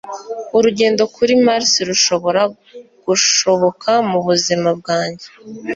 Urugendo 0.57 1.03
kuri 1.15 1.33
Mars 1.45 1.71
rushobora 1.89 2.41
gushoboka 3.05 3.91
mubuzima 4.09 4.69
bwanjye. 4.79 5.27